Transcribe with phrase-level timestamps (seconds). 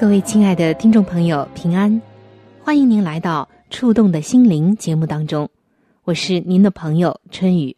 [0.00, 2.00] 各位亲爱的听众朋友，平安，
[2.64, 5.46] 欢迎您来到《触动的心灵》节目当中。
[6.04, 7.76] 我是您的朋友春雨，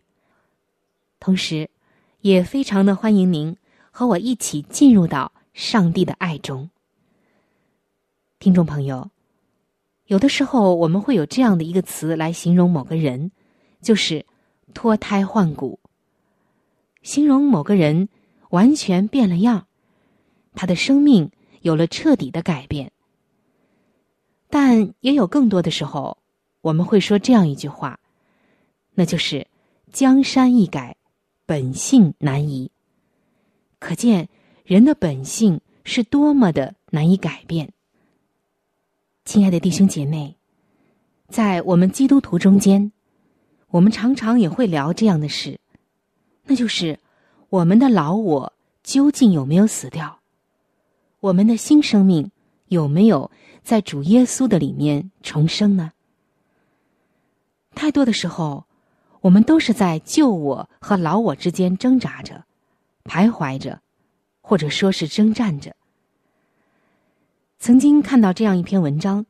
[1.18, 1.68] 同时，
[2.20, 3.56] 也非常的欢迎您
[3.90, 6.70] 和我一起进入到上帝的爱中。
[8.38, 9.10] 听众朋友，
[10.06, 13.32] 有的时候我们会有这样的一个词来形容某个人，
[13.80, 14.24] 就是
[14.72, 15.80] 脱胎换骨，
[17.02, 18.08] 形容某个人
[18.50, 19.66] 完全变了样，
[20.54, 21.28] 他的生命
[21.62, 22.92] 有了彻底的改变。
[24.48, 26.18] 但也有更多的时候，
[26.60, 27.98] 我们会说这样一句话。
[28.94, 29.46] 那就是
[29.90, 30.96] 江山易改，
[31.46, 32.70] 本性难移。
[33.78, 34.28] 可见
[34.64, 37.72] 人的本性是多么的难以改变。
[39.24, 40.36] 亲爱的弟兄姐妹，
[41.28, 42.92] 在我们基督徒中间，
[43.68, 45.58] 我们常常也会聊这样的事，
[46.44, 46.98] 那就是
[47.48, 48.52] 我们的老我
[48.82, 50.21] 究竟有没有死掉？
[51.22, 52.30] 我们的新生命
[52.66, 53.30] 有没有
[53.62, 55.92] 在主耶稣的里面重生呢？
[57.74, 58.66] 太多的时候。
[59.22, 62.44] 我们都是在旧我和老我之间挣扎着、
[63.04, 63.80] 徘徊着，
[64.40, 65.76] 或者说是征战着。
[67.60, 69.24] 曾经看到这样一篇文章，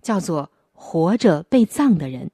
[0.00, 2.28] 叫做《活着被葬的人》。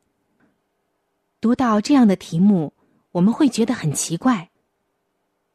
[1.41, 2.73] 读到这样的题目，
[3.11, 4.53] 我们会觉得很奇怪：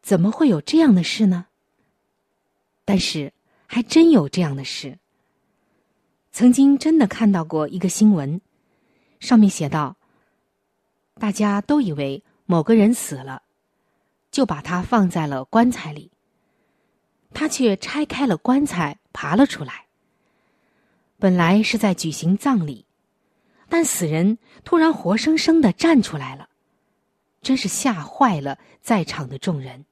[0.02, 1.46] 怎么会有这样的事呢？
[2.84, 3.32] 但是
[3.66, 4.98] 还真有这样的事。
[6.32, 8.42] 曾经真的看到过一个新闻，
[9.20, 9.96] 上面写道。
[11.18, 13.42] 大家都以为某个人死了，
[14.32, 16.12] 就把他放在了棺材里。
[17.34, 19.86] 他却拆开了棺材，爬了出来。
[21.18, 22.86] 本来是在举行葬礼，
[23.70, 26.50] 但死人突然活生生的站出来了，
[27.42, 29.86] 真是吓坏了在场的众人。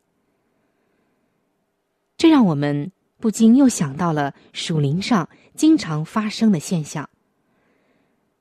[2.18, 2.92] 这让我们
[3.24, 7.10] 不禁又想到了属灵上经常发生的现象：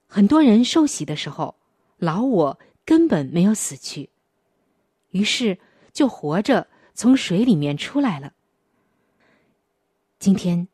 [0.08, 1.54] 很多人受洗的时候，
[1.98, 2.58] 老我。
[2.84, 4.10] 根本没有死去，
[5.10, 5.56] 于是
[5.92, 8.32] 就活着从水里面出来了。
[10.18, 10.66] 今天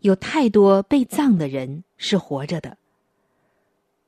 [0.00, 2.78] 有太多被葬的人是活着的，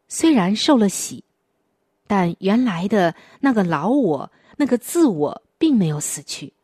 [0.08, 1.24] 虽然受了洗，
[2.06, 6.54] 但原来的那个老我、那个自我并没有死去，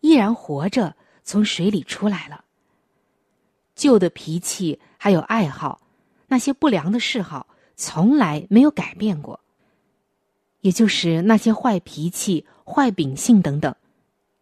[0.00, 0.94] 依然活着
[1.28, 2.42] 从水里出来了。
[3.74, 5.82] 旧的脾气还有爱好，
[6.26, 7.46] 那些不良的嗜好
[7.76, 9.38] 从来没有改变过。
[10.62, 13.76] 也就是那些坏脾气、坏秉性等等，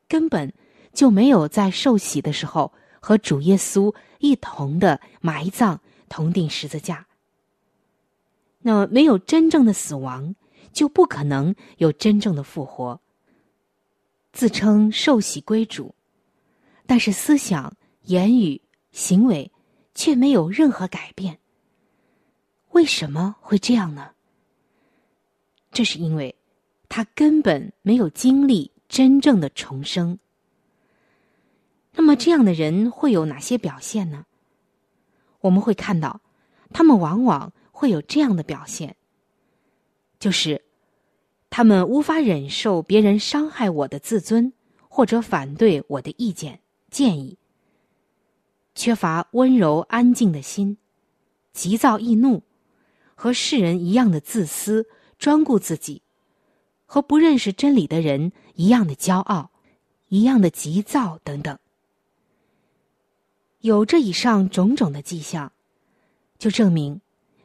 [0.07, 0.53] 根本
[0.93, 7.05] 就没有在受洗的时候和主耶稣一同的埋葬、同定十字架。
[8.61, 10.37] 那，没有真正的死亡，
[10.73, 13.01] 就不可能有真正的复活。
[14.33, 15.96] 自称受洗归主，
[16.87, 18.61] 但是思想、言语、
[18.93, 19.51] 行为
[19.95, 21.39] 却没有任何改变。
[22.71, 24.13] 为什么会这样呢？
[25.73, 26.35] 这是因为，
[26.89, 30.19] 他根本没有经历真正的重生。
[31.93, 34.27] 那么，这样的人会有哪些表现呢？
[35.41, 36.21] 我们会看到，
[36.73, 38.97] 他们往往会有这样的表现，
[40.19, 40.63] 就是
[41.51, 44.53] 他们无法忍受别人伤害我的自尊，
[44.89, 46.61] 或者反对我的意见
[46.97, 47.37] 建议，
[48.75, 50.79] 缺乏温柔安静的心，
[51.53, 52.43] 急躁易怒，
[53.15, 54.87] 和世人一样的自私。
[55.19, 56.01] 专顾自己，
[56.87, 59.51] 和不认识真理的人一样的骄傲，
[60.09, 61.59] 一样的急躁等等。
[63.61, 65.53] 有这以上种种的迹象，
[66.39, 67.03] 就证明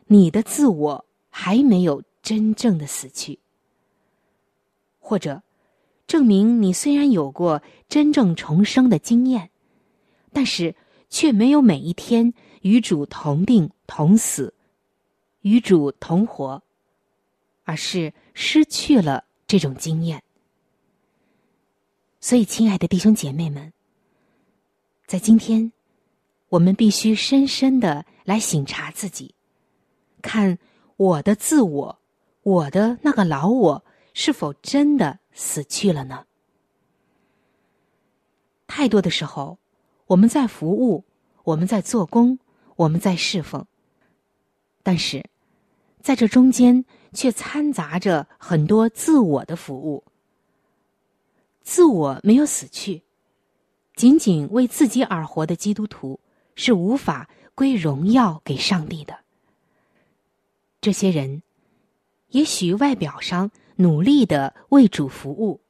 [0.07, 3.39] 你的自我还没有真正的死去，
[4.99, 5.43] 或者
[6.11, 9.49] 证明你虽然有过真正重生的经验，
[10.33, 10.75] 但是
[11.07, 14.53] 却没有每一天与主同定同死，
[15.39, 16.61] 与主同活，
[17.63, 20.21] 而是失去了这种经验。
[22.19, 23.71] 所以，亲爱的弟兄姐妹们，
[25.07, 25.71] 在今天，
[26.49, 29.33] 我们必须深深的来省察自己，
[30.21, 30.59] 看
[30.97, 31.99] 我的自我，
[32.43, 36.25] 我的那个老我是否真的死去了呢？
[38.67, 39.57] 太多的时候，
[40.07, 41.03] 我们在服务，
[41.43, 42.39] 我们在做工，
[42.75, 43.65] 我们在侍奉，
[44.81, 45.29] 但是
[46.01, 50.03] 在这中间却掺杂着很多自我的服务。
[51.61, 53.03] 自我没有死去，
[53.95, 56.19] 仅仅为自己而活的基督徒
[56.55, 59.19] 是无法归荣耀给上帝的。
[60.79, 61.43] 这些人，
[62.29, 63.51] 也许外表上
[63.81, 65.61] 努力的为主服务，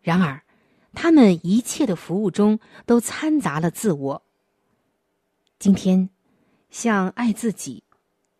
[0.00, 0.42] 然而，
[0.92, 4.22] 他们一切的服务中都掺杂了自我。
[5.58, 6.08] 今天，
[6.70, 7.82] 像爱自己、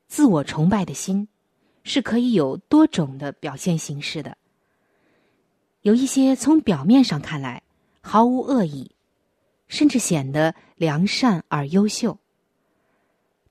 [0.06, 1.28] 自我崇拜的心，
[1.82, 4.36] 是可以有多种的表现形式的。
[5.82, 7.62] 有一些从表面上看来
[8.00, 8.90] 毫无恶意，
[9.68, 12.18] 甚至显得良善而优秀。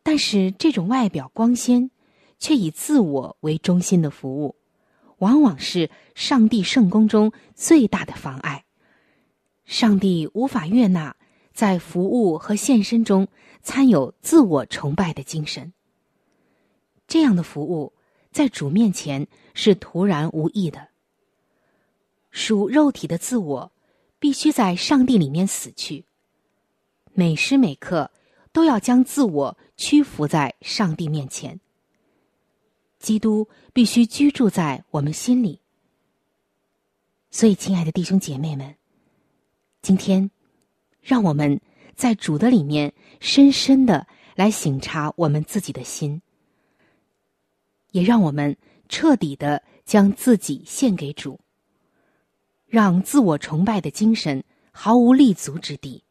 [0.02, 1.90] 但是这种外表光鲜，
[2.40, 4.56] 却以自我为中心的服务，
[5.24, 8.66] 往往是上帝圣宫中最大的妨碍。
[9.64, 11.16] 上帝无法悦纳
[11.54, 13.30] 在服务和献身中
[13.62, 15.72] 掺有自我崇拜的精神。
[17.08, 17.94] 这样的服务
[18.32, 20.90] 在主面前是徒然无益的。
[22.30, 23.72] 属肉体的自我，
[24.20, 26.06] 必须在上帝里面死去。
[27.14, 28.12] 每时每刻
[28.52, 31.60] 都要将自我屈服在上帝面前。
[33.04, 35.60] 基督必须居住在我们心里。
[37.30, 38.76] 所以，亲爱的弟兄姐妹们，
[39.82, 40.32] 今天，
[41.02, 41.60] 让我们
[41.96, 46.22] 在主的里面深深的来省察我们自己的心，
[47.92, 48.56] 也让我们
[48.88, 51.38] 彻底的将自己献给主。
[52.68, 54.42] 让自我崇拜的精神
[54.72, 56.02] 毫无立足之地。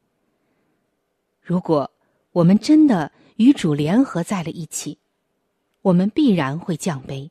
[1.40, 1.90] 如果
[2.32, 4.98] 我们真的与主联合在了一起，
[5.82, 7.28] 我们必然会降卑，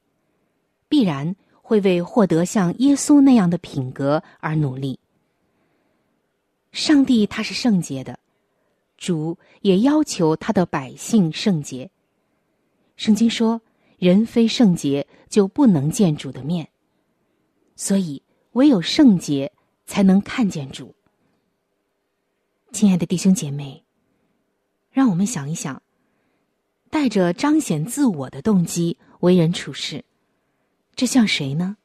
[0.87, 4.99] 必然会为获得像耶稣那样的品格而努力。
[6.71, 8.19] 上帝他是圣洁的，
[8.97, 11.89] 主也要求他的百姓圣洁。
[12.95, 13.61] 圣经说
[13.97, 16.69] ：“人非圣洁，就不能见主的面。”
[17.75, 18.21] 所以。
[18.53, 19.49] 唯有圣洁，
[19.85, 20.93] 才能看见主。
[22.73, 23.85] 亲爱的弟兄姐妹，
[24.91, 25.81] 让我们想一想，
[26.91, 30.05] 带着彰显自我的动机为人处事，
[30.93, 31.77] 这像谁呢？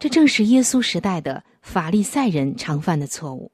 [0.00, 3.52] 这正是耶稣时代的法利赛人常犯的错误。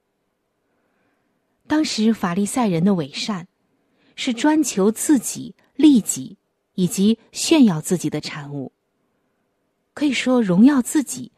[1.67, 3.47] 当时法利赛人的伪善，
[4.17, 6.39] 是专求自己利己
[6.75, 8.73] 以及炫耀自己的产物，
[9.93, 11.33] 可以说荣耀自己。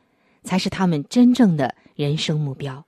[0.45, 2.85] 才是他们真正的人生目标。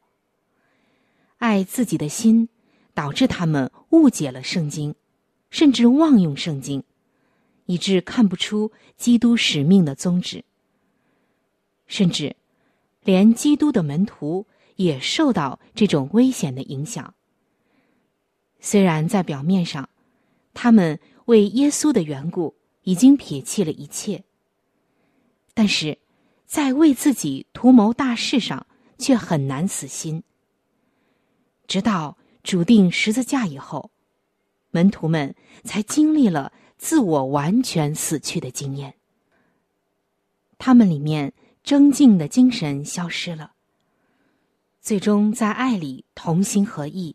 [1.39, 2.49] 爱自己的心，
[2.95, 4.97] 导致他们误解了圣经，
[5.55, 6.83] 甚至妄用圣经，
[7.67, 10.43] 以致看不出基督使命的宗旨。
[11.87, 12.35] 甚至，
[13.05, 17.15] 连基督的门徒也受到这种危险的影响。
[18.59, 19.89] 虽然在表面上，
[20.55, 24.25] 他们为耶稣的缘故已经撇弃了一切，
[25.55, 25.99] 但是。
[26.47, 30.23] 在为自己图谋大事上，却很难死心。
[31.67, 33.91] 直到主定十字架以后，
[34.75, 38.95] 门徒们才经历了自我完全死去的经验。
[40.59, 43.53] 他们里面争竞的精神消失了，
[44.81, 47.15] 最终在爱里同心合意，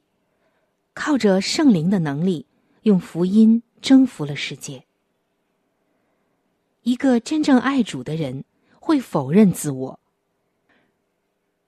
[0.94, 2.48] 靠着圣灵的能力，
[2.84, 4.86] 用福音征服了世界。
[6.84, 8.46] 一个真正爱主的人。
[8.82, 10.00] 会否认自我。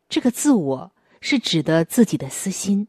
[0.09, 2.87] 这个自我是指的自己的私心。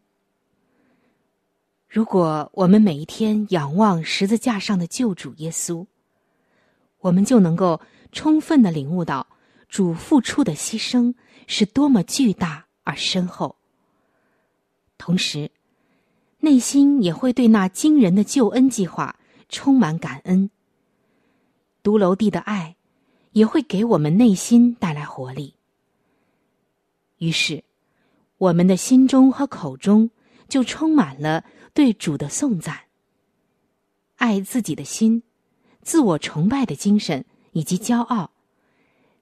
[1.92, 5.84] 如果我们每一天仰望十字架上的救主耶稣，
[7.00, 7.78] 我们就能够
[8.12, 9.26] 充分的领悟到
[9.68, 11.12] 主付出的牺牲
[11.46, 13.56] 是多么巨大而深厚。
[14.96, 15.50] 同时，
[16.38, 19.14] 内心也会对那惊人的救恩计划
[19.50, 20.48] 充满感恩。
[21.82, 22.76] 独楼地的爱。
[23.32, 25.54] 也会给我们内心带来活力。
[27.16, 27.64] 于是，
[28.36, 30.10] 我们的心中和口中
[30.52, 32.78] 就充满了对主的颂赞。
[34.16, 35.22] 爱自己的心、
[35.80, 38.30] 自我崇拜的精神以及骄傲，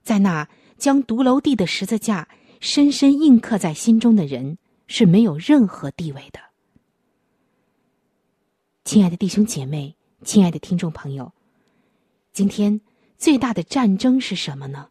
[0.02, 4.58] 在那将独楼地的十字架深深印刻在心中的人
[4.88, 6.40] 是没有任何地位的。
[8.84, 9.94] 亲爱的弟兄姐妹，
[10.24, 11.32] 亲爱的听众朋友，
[12.32, 12.80] 今天
[13.16, 14.88] 最大的战争是什么呢？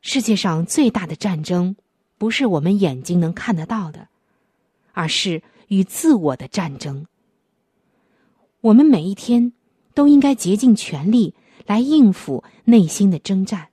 [0.00, 1.76] 世界上最大的战争，
[2.18, 4.08] 不是我们眼睛能看得到的，
[4.96, 7.06] 而是与自我的战争。
[8.62, 9.52] 我们每一天
[9.92, 11.34] 都应该竭尽全力
[11.66, 13.68] 来应付内心的征战，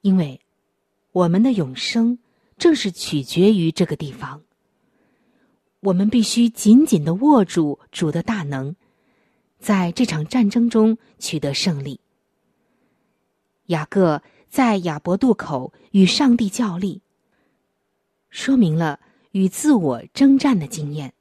[0.00, 0.40] 因为
[1.12, 2.18] 我们的永生
[2.56, 4.42] 正是取决于这个地方。
[5.80, 8.74] 我们必须紧紧的握住主的大能，
[9.58, 12.00] 在这场战争中取得胜利。
[13.66, 17.02] 雅各在亚伯渡口与上帝较力，
[18.30, 19.00] 说明了
[19.36, 21.12] 与自我征战的经验。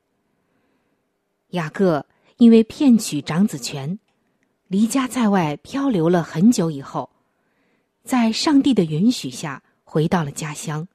[1.49, 2.05] 雅各
[2.37, 3.99] 因为骗取长子权，
[4.69, 7.09] 离家在外漂流了很久以后，
[8.05, 10.87] 在上帝的允许下回到了家乡，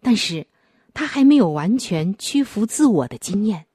[0.00, 0.46] 但是。
[0.94, 3.66] 他还没有完全屈服自我的经验，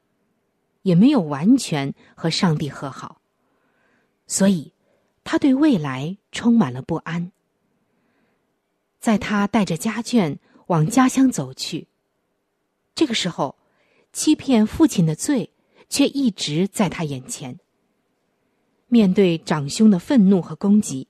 [0.81, 3.21] 也没有完全和上帝和好，
[4.27, 4.73] 所以
[5.23, 7.31] 他对未来充满了不安。
[8.99, 10.35] 在他带着家眷
[10.67, 11.87] 往家乡走去，
[12.95, 13.57] 这个时候，
[14.11, 15.51] 欺骗父亲的罪
[15.89, 17.59] 却一直在他眼前。
[18.87, 21.07] 面对长兄的愤怒和攻击，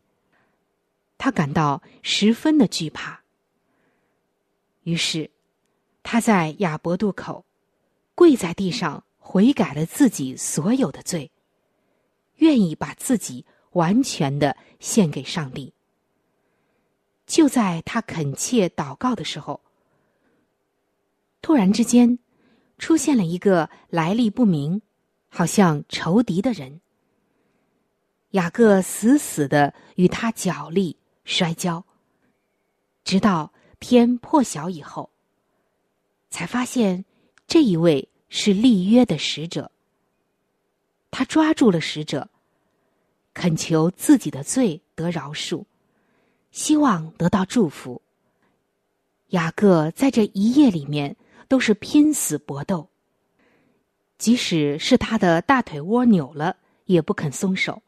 [1.18, 3.24] 他感到十分的惧怕。
[4.84, 5.30] 于是。
[6.06, 7.46] 他在亚伯渡口，
[8.14, 11.32] 跪在地上悔改了自己所有的罪，
[12.36, 15.74] 愿意把自己完全的献给上帝。
[17.26, 19.62] 就在他恳切祷告的时候，
[21.44, 22.18] 突然之间，
[22.78, 24.82] 出现了一个来历不明、
[25.28, 26.80] 好像仇敌的人。
[28.32, 30.96] 雅各死死的与他角力
[31.26, 31.86] 摔跤，
[33.04, 35.12] 直到天破晓以后。
[36.30, 37.04] 才发现，
[37.46, 39.70] 这一位是立约的使者。
[41.12, 42.30] 他抓住了使者，
[43.34, 45.66] 恳求自己的罪得饶恕，
[46.52, 48.02] 希望得到祝福。
[49.32, 51.16] 雅各在这一夜里面
[51.54, 52.90] 都是拼死搏斗，
[54.18, 57.84] 即使是他的大腿窝扭了，也不肯松手。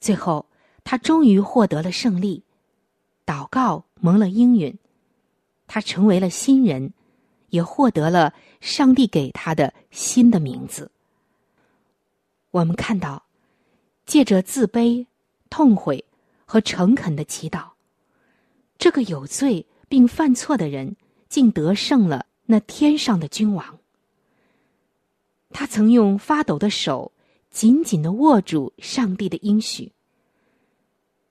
[0.00, 0.46] 最后，
[0.82, 2.42] 他终于获得了胜利，
[3.26, 4.78] 祷告蒙了应允，
[5.66, 6.94] 他成为了新人。
[7.50, 10.90] 也获得了上帝给他的新的名字。
[12.50, 13.24] 我们看到，
[14.06, 15.06] 借着自卑、
[15.48, 16.04] 痛悔
[16.44, 17.70] 和诚恳的祈祷，
[18.78, 20.96] 这个有罪并犯错的人
[21.28, 23.78] 竟得胜了那天上的君王。
[25.50, 27.12] 他曾用发抖的手
[27.50, 29.92] 紧紧的握住上帝的应许。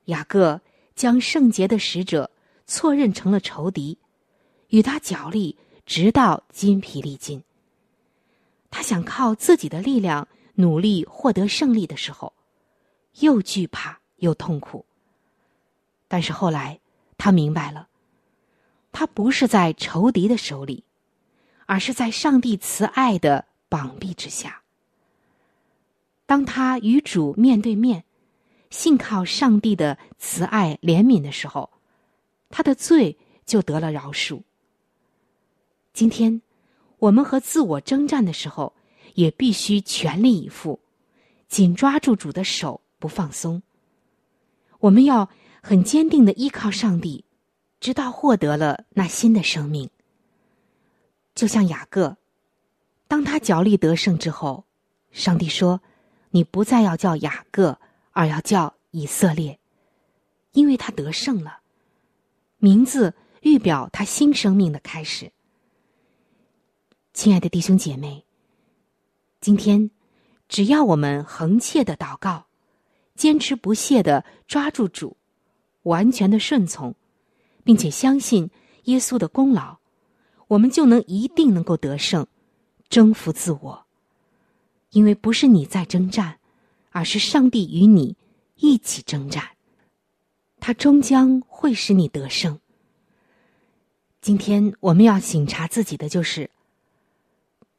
[0.06, 0.62] 雅各
[0.96, 2.30] 将圣洁的使者
[2.66, 3.98] 错认成了仇敌，
[4.70, 5.58] 与他角力。
[5.88, 7.42] 直到筋疲力尽，
[8.70, 12.34] 他想靠自己的力量努力获得胜利的时候，
[13.22, 14.86] 又惧怕又痛苦。
[16.10, 16.82] 但是后来
[17.18, 17.88] 他明白了，
[18.92, 20.84] 他不是在仇敌的手里，
[21.68, 24.64] 而是在上帝慈爱的膀臂之下。
[26.26, 28.04] 当他与主面对面，
[28.70, 31.70] 信靠上帝的慈爱怜悯的时候，
[32.50, 34.42] 他的罪就得了饶恕。
[35.94, 36.42] 今天，
[37.00, 38.74] 我们和自我征战的时候，
[39.14, 40.80] 也必须全力以赴，
[41.48, 43.62] 紧抓住主的手不放松。
[44.80, 45.30] 我们要
[45.62, 47.26] 很坚定的依靠上帝，
[47.80, 49.90] 直到获得了那新的生命。
[51.38, 52.18] 就像雅各，
[53.08, 54.66] 当他脚力得胜之后，
[55.12, 55.80] 上帝说
[56.32, 57.80] ：“你不再要叫雅各，
[58.12, 59.60] 而要叫以色列，
[60.54, 61.60] 因为他得胜了。
[62.58, 65.32] 名字预表他新生命的开始。”
[67.14, 68.26] 亲爱的弟兄姐妹，
[69.40, 69.92] 今天
[70.50, 72.48] 只要我们恒切的祷告，
[73.14, 75.16] 坚持不懈的抓住主，
[75.84, 76.96] 完全的顺从，
[77.64, 78.50] 并且相信
[78.86, 79.78] 耶稣的功劳，
[80.48, 82.26] 我们就能一定能够得胜，
[82.90, 83.86] 征服自我。
[84.92, 86.40] 因为不是你在征战，
[86.92, 88.16] 而是上帝与你
[88.56, 89.50] 一起征战，
[90.60, 92.60] 他终将会使你得胜。
[94.22, 96.50] 今天我们要醒察自己的就是。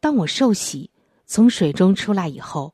[0.00, 0.90] 当我受洗
[1.26, 2.72] 从水中出来以后，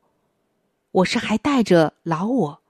[0.91, 2.61] 我是还带着老我，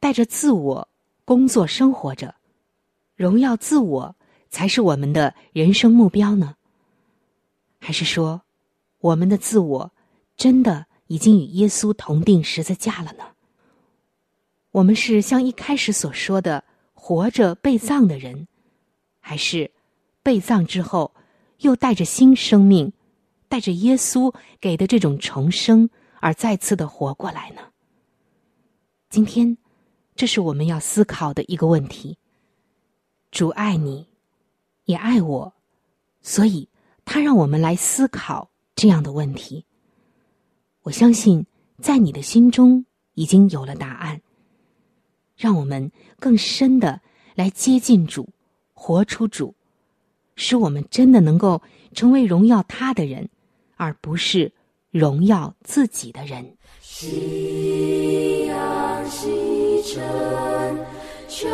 [0.00, 0.88] 带着自我
[1.24, 2.34] 工作生活着，
[3.14, 4.16] 荣耀自我
[4.50, 6.56] 才是我们的人生目标呢？
[7.78, 8.42] 还是说，
[8.98, 9.92] 我们的自我
[10.36, 13.24] 真的已经与耶稣同定十字架了呢？
[14.72, 18.46] 我们是像一开始所说的活着被葬的人，
[19.20, 19.70] 还是
[20.22, 21.14] 被葬之后，
[21.60, 22.92] 又带着新生命，
[23.48, 25.88] 带着耶稣给的这种重生，
[26.20, 27.62] 而再次的活过来呢？
[29.08, 29.56] 今天，
[30.14, 32.18] 这是我们要思考的一个问题。
[33.32, 34.06] 主爱你，
[34.90, 35.54] 也爱我，
[36.20, 36.68] 所以
[37.04, 39.64] 他让我们来思考这样的问题。
[40.82, 41.46] 我相信，
[41.80, 44.20] 在你的心中已经有了答案。
[45.36, 47.00] 让我们更深的
[47.34, 48.28] 来接近主，
[48.74, 49.54] 活出主，
[50.34, 51.62] 使我们真的能够
[51.94, 53.28] 成为荣耀他的人，
[53.76, 54.52] 而不是
[54.90, 56.56] 荣耀自己的人。
[56.80, 60.02] 夕阳西沉，
[61.28, 61.48] 求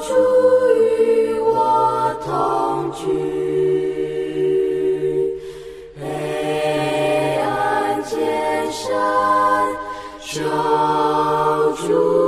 [0.00, 0.67] 主
[2.38, 3.02] 恐惧，
[6.00, 8.94] 黑暗渐深，
[10.20, 10.38] 求
[11.84, 12.27] 主。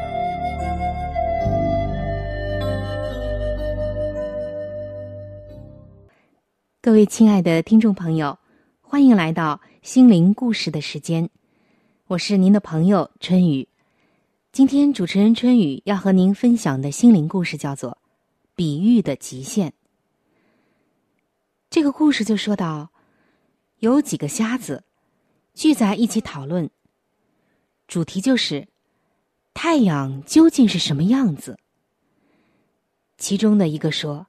[6.83, 8.39] 各位亲爱的听众朋友，
[8.81, 11.29] 欢迎来到心灵故事的时间，
[12.07, 13.67] 我是您的朋友春雨。
[14.51, 17.91] 今天主持人春雨要和您分享的心灵故事叫做
[18.55, 19.69] 《比喻的极限》。
[21.69, 22.89] 这个故事就说到，
[23.77, 24.83] 有几个瞎子
[25.53, 26.67] 聚在一起讨论，
[27.87, 28.67] 主题就是
[29.53, 31.59] 太阳究竟是什么样子。
[33.19, 34.25] 其中的一个说：“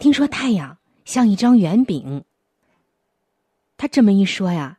[0.00, 0.78] 听说太阳。”
[1.10, 2.24] 像一张圆饼。
[3.76, 4.78] 他这么一说呀，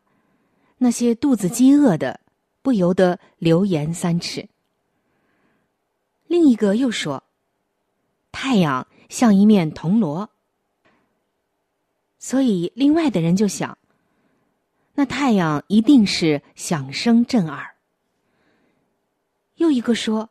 [0.77, 2.21] 那些肚子饥饿的
[2.61, 4.47] 不由得流言三尺。
[6.27, 7.21] 另一个又说
[8.31, 10.29] ：“太阳像一面铜锣。”
[12.17, 13.77] 所以另外的人就想，
[14.93, 17.75] 那太阳一定是响声震耳。
[19.55, 20.29] 又一个说：“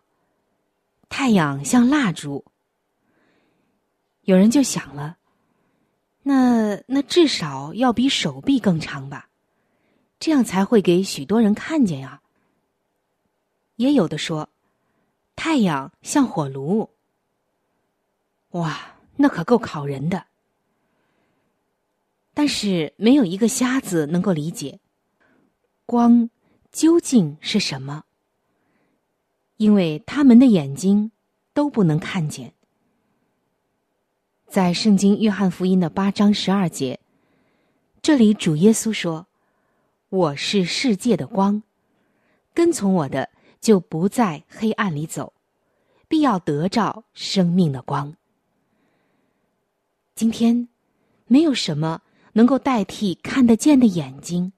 [1.11, 2.43] 太阳像蜡烛。”
[4.25, 5.19] 有人就想了。
[6.23, 9.29] 那那至少要比手臂更长吧，
[10.19, 12.21] 这样才会给许多人看见呀。
[13.77, 14.49] 也有的说，
[15.35, 16.91] 太阳像火炉，
[18.51, 20.27] 哇，那可够烤人的。
[22.35, 24.79] 但是没有一个瞎子能够理解
[25.87, 26.31] 光
[26.71, 28.05] 究竟是什么，
[29.57, 31.11] 因为他们的眼睛
[31.53, 32.55] 都不能看见。
[34.51, 36.99] 在圣经约翰福音的八章十二节，
[38.03, 39.29] 这里主耶稣说
[40.11, 41.63] ：“我是世界的光，
[42.53, 45.33] 跟从我的就不在黑暗里走，
[46.09, 48.13] 必要得着生命的光。”
[50.17, 50.67] 今天，
[51.29, 54.53] 没有什么能够代替看得见的眼睛，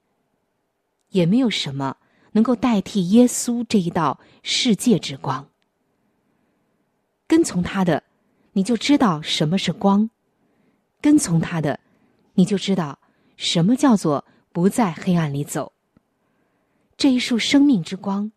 [1.09, 1.97] 也没有什么
[2.31, 5.47] 能够代替耶稣这一道世界之光。
[7.27, 8.01] 跟从他的。
[8.53, 10.09] 你就知道什么是光，
[11.01, 11.79] 跟从他的，
[12.35, 12.97] 你就知道
[13.35, 15.73] 什么叫做不在黑暗里走。
[16.95, 18.31] 这一束生命之光，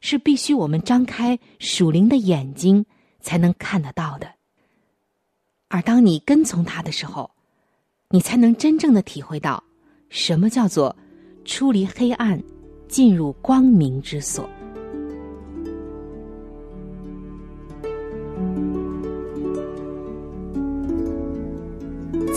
[0.00, 2.84] 是必须我们张开属灵的眼睛
[3.20, 4.32] 才能看得到的。
[5.68, 7.30] 而当你跟从他的时候，
[8.08, 9.62] 你才能真正的体会到
[10.08, 10.96] 什么叫做
[11.44, 12.42] 出离黑暗，
[12.88, 14.48] 进入光明之所。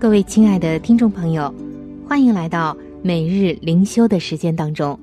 [0.00, 1.52] 各位亲爱的听众朋友，
[2.08, 4.96] 欢迎来到每日灵修的时间当中，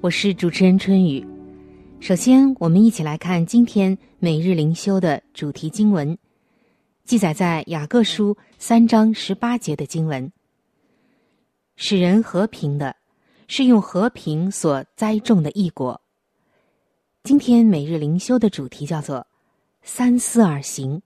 [0.00, 1.26] 我是主持人春雨。
[1.98, 6.16] 首先，我们一起来看今天每日灵修的主题经文，
[7.02, 10.30] 记载在雅各书三章十八节的经文
[11.74, 12.94] ：“使人和平的，
[13.48, 16.00] 是用和平所栽种的异果。”
[17.24, 19.26] 今天每日灵修的主题叫做
[19.82, 21.02] “三思而行”。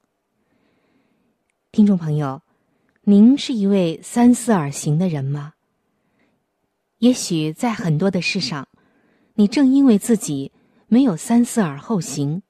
[1.73, 2.39] 听众朋友。
[3.05, 5.55] 您是一位三思而行的人吗？
[6.99, 8.69] 也许在很多的事上，
[9.35, 10.53] 你正因为自己
[10.87, 12.43] 没有三思而后行，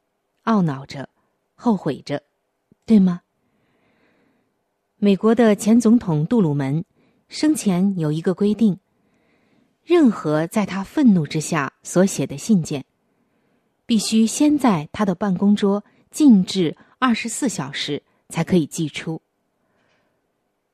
[0.46, 1.08] 懊恼着、
[1.54, 2.24] 后悔着，
[2.84, 3.20] 对吗？
[4.96, 6.84] 美国的前总统杜鲁门
[7.28, 8.76] 生前有一个规定：
[9.84, 12.84] 任何在他愤怒之下所写的信件，
[13.86, 19.22] 必须先在他的办公桌静置二十四小时，才可以寄出。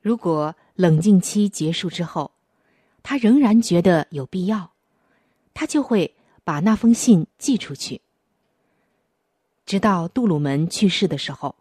[0.07, 2.31] 如果冷静期结束之后，
[3.03, 4.71] 他仍然觉得有必要，
[5.53, 6.15] 他就会
[6.45, 7.99] 把那封信寄出去。
[9.65, 11.53] 直到杜鲁门去世的时候，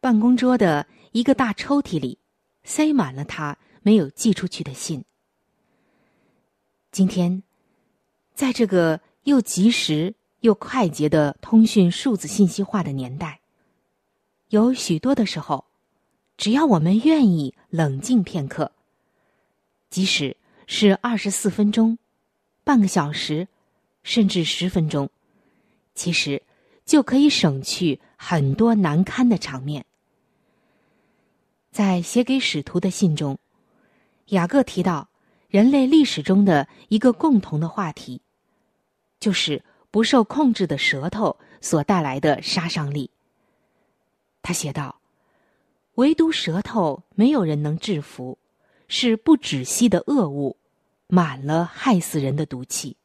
[0.00, 2.18] 办公桌的一个大抽屉里
[2.64, 5.04] 塞满了他没有寄出去的信。
[6.90, 7.40] 今天，
[8.34, 13.38] 在这个又及时又快捷的通讯数字信息化的年代，
[14.48, 15.64] 有许多的时候。
[16.44, 18.70] 只要我们愿意冷静片刻，
[19.88, 21.96] 即使是二十四分钟、
[22.64, 23.48] 半个小时，
[24.02, 25.08] 甚至十分钟，
[25.94, 26.42] 其实
[26.84, 29.86] 就可以省去很多难堪的场面。
[31.70, 33.38] 在写给使徒的信中，
[34.26, 35.08] 雅各提到
[35.48, 38.20] 人类历史中的一个共同的话题，
[39.18, 43.10] 就是不受控制的舌头所带来的杀伤力。
[44.42, 45.00] 他写道。
[45.96, 48.36] 唯独舌头，没有人能制服，
[48.88, 50.56] 是不止息的恶物，
[51.06, 52.96] 满了害死人的毒气。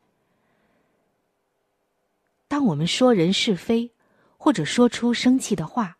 [2.47, 3.91] 当我们说人是非，
[4.37, 5.97] 或者说出生气的话，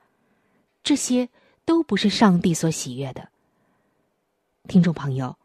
[0.82, 1.30] 这些
[1.63, 3.30] 都不是上帝所喜悦的。
[4.67, 5.38] 听众朋友，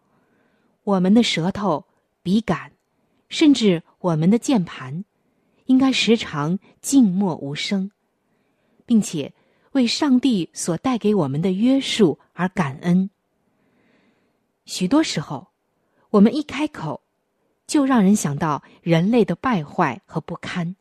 [0.83, 1.85] 我们的舌头、
[2.23, 2.73] 笔杆，
[3.29, 5.05] 甚至我们的键盘，
[5.67, 7.91] 应该时常静默无声，
[8.87, 9.35] 并且。
[9.75, 13.11] 为上帝所带给我们的约束而感恩。
[14.65, 15.49] 许多时候，
[16.11, 17.03] 我们一开口，
[17.67, 20.77] 就让人想到人类的败坏和不堪，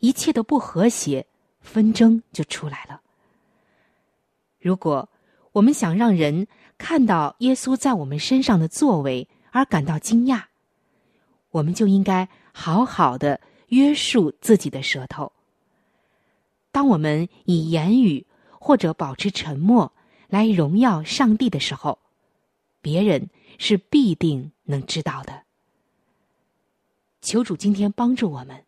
[0.00, 1.26] 一切的不和谐、
[1.60, 3.00] 纷争就出来了。
[4.58, 5.08] 如果
[5.52, 10.42] 我们想让人看到耶稣在我们身上的作为而感到惊讶，
[11.50, 15.30] 我们就应该好好的约束自己的舌头。
[16.74, 19.92] 当我们以言语或者保持沉默
[20.26, 22.00] 来荣耀上帝的时候，
[22.80, 25.44] 别人是必定能知道的。
[27.22, 28.64] 求主今天帮助我们，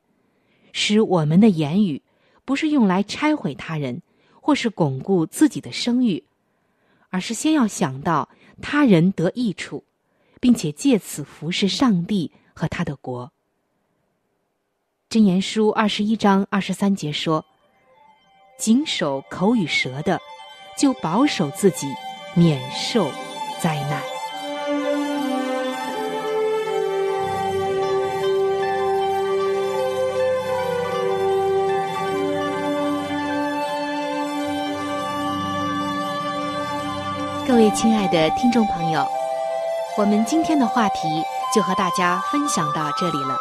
[0.72, 2.00] 使我们的言语
[2.44, 4.00] 不是用来拆毁他人，
[4.40, 6.22] 或是巩固自己的声誉。
[7.08, 8.28] 而是先要想到
[8.62, 9.82] 他人得益处，
[10.40, 13.32] 并且借此服侍上帝和他的国。
[15.10, 17.44] 箴言书二十一章二十三节说
[18.58, 20.18] ：“谨守口与舌的，
[20.78, 21.86] 就保守自己，
[22.34, 23.10] 免受
[23.60, 24.00] 灾难。”
[37.46, 39.06] 各位亲爱的听众朋友，
[39.96, 41.22] 我们今天的话题
[41.54, 43.36] 就和大家分享到这里了。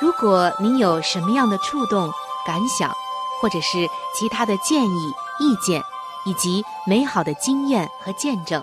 [0.00, 2.10] 如果您有什么样的触动、
[2.46, 2.92] 感想，
[3.40, 5.82] 或者是其他的建议、意见，
[6.24, 8.62] 以及美好的经验和见证，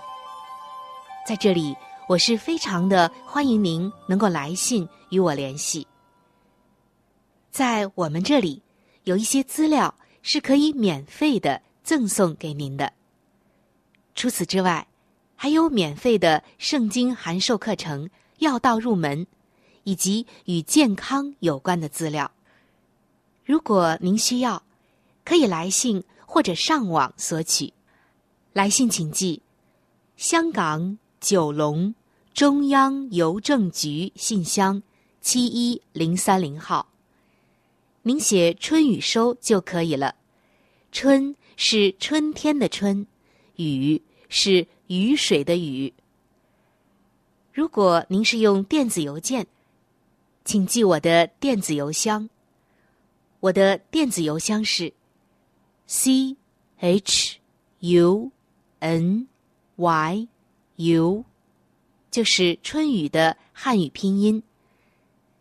[1.26, 1.76] 在这里
[2.08, 5.86] 我是非常的欢迎您能够来信与我联系。
[7.50, 8.62] 在我们这里
[9.04, 12.92] 有一些资料是可以免费的赠送给您的。
[14.14, 14.86] 除此之外，
[15.36, 18.08] 还有免费的圣经函授课程、
[18.38, 19.26] 要道入门，
[19.84, 22.30] 以及与健康有关的资料。
[23.44, 24.62] 如果您需要，
[25.24, 27.72] 可以来信或者上网索取。
[28.52, 29.40] 来信请寄：
[30.16, 31.94] 香港九龙
[32.32, 34.82] 中央邮政局信箱
[35.20, 36.88] 七一零三零号。
[38.02, 40.14] 您写“春雨收”就可以了。
[40.90, 43.06] 春是春天的春。
[43.56, 45.92] 雨是雨水的雨。
[47.52, 49.46] 如果您是用电子邮件，
[50.44, 52.28] 请记我的电子邮箱。
[53.42, 54.92] 我的电子邮箱是
[55.88, 56.36] c
[56.76, 57.40] h
[57.80, 58.30] u
[58.78, 59.26] n
[59.74, 60.28] y
[60.76, 61.24] u，
[62.08, 64.44] 就是春雨的汉语拼音。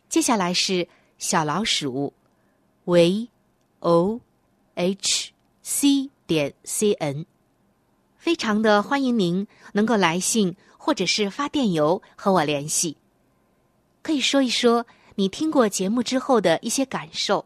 [0.10, 0.88] 接下来是
[1.20, 2.12] 小老鼠
[2.86, 3.30] v
[3.82, 4.20] o
[4.74, 7.28] h c 点 c n。
[8.18, 12.98] 非常的欢迎您能够来信或者是发电邮和我联系，
[14.02, 17.46] 可以说一说你听过节目之后的一些感受，